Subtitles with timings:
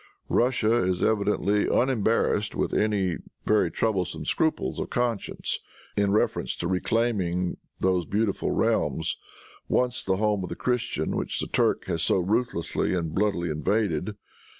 [0.29, 5.59] Russia is evidently unembarrassed with any very troublesome scruples of conscience
[5.95, 9.15] in reference to reclaiming those beautiful realms,
[9.69, 14.17] once the home of the Christian, which the Turk has so ruthlessly and bloodily invaded.